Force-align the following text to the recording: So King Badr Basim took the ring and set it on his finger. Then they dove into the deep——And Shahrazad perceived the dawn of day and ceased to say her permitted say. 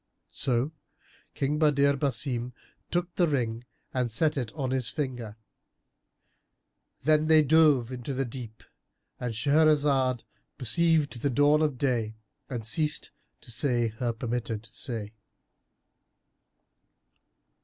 So 0.31 0.71
King 1.35 1.59
Badr 1.59 1.93
Basim 1.95 2.53
took 2.89 3.13
the 3.13 3.27
ring 3.27 3.65
and 3.93 4.09
set 4.09 4.35
it 4.35 4.51
on 4.53 4.71
his 4.71 4.89
finger. 4.89 5.35
Then 7.03 7.27
they 7.27 7.43
dove 7.43 7.91
into 7.91 8.15
the 8.15 8.25
deep——And 8.25 9.35
Shahrazad 9.35 10.23
perceived 10.57 11.21
the 11.21 11.29
dawn 11.29 11.61
of 11.61 11.77
day 11.77 12.15
and 12.49 12.65
ceased 12.65 13.11
to 13.41 13.51
say 13.51 13.89
her 13.89 14.11
permitted 14.11 14.67
say. 14.71 15.13